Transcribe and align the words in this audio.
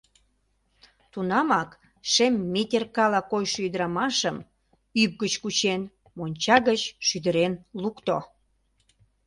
Тунамак 1.11 1.69
шем 2.11 2.33
метеркала 2.53 3.21
койшо 3.31 3.57
ӱдырамашым, 3.67 4.37
ӱп 5.01 5.11
гыч 5.21 5.33
кучен, 5.41 5.81
монча 6.17 6.57
гыч 6.67 6.81
шӱдырен 7.07 7.53
лукто. 7.81 8.17